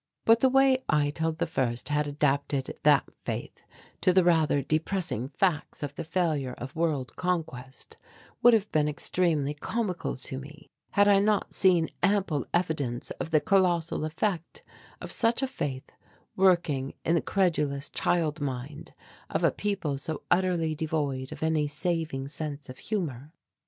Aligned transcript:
But 0.25 0.39
the 0.39 0.49
way 0.49 0.79
Eitel 0.89 1.37
I 1.39 1.93
had 1.93 2.07
adapted 2.07 2.75
that 2.81 3.07
faith 3.23 3.63
to 4.01 4.11
the 4.11 4.23
rather 4.23 4.63
depressing 4.63 5.29
facts 5.29 5.83
of 5.83 5.93
the 5.93 6.03
failure 6.03 6.53
of 6.57 6.75
world 6.75 7.15
conquest 7.17 7.97
would 8.41 8.55
have 8.55 8.71
been 8.71 8.87
extremely 8.89 9.53
comical 9.53 10.15
to 10.15 10.39
me, 10.39 10.71
had 10.93 11.07
I 11.07 11.19
not 11.19 11.53
seen 11.53 11.91
ample 12.01 12.47
evidence 12.51 13.11
of 13.19 13.29
the 13.29 13.39
colossal 13.39 14.03
effect 14.03 14.63
of 14.99 15.11
such 15.11 15.43
a 15.43 15.45
faith 15.47 15.91
working 16.35 16.95
in 17.05 17.13
the 17.13 17.21
credulous 17.21 17.87
child 17.87 18.41
mind 18.41 18.93
of 19.29 19.43
a 19.43 19.51
people 19.51 19.99
so 19.99 20.23
utterly 20.31 20.73
devoid 20.73 21.31
of 21.31 21.43
any 21.43 21.67
saving 21.67 22.27
sense 22.27 22.69
of 22.69 22.79
humour. 22.79 23.33